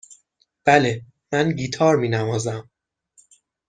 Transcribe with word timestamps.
بله، 0.65 1.01
من 1.33 1.51
گیتار 1.51 1.95
می 1.95 2.09
نوازم. 2.09 2.69